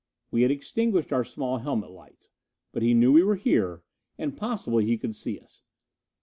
[0.31, 2.29] We had extinguished our small helmet lights.
[2.71, 3.83] But he knew we were here,
[4.17, 5.61] and possibly he could see us.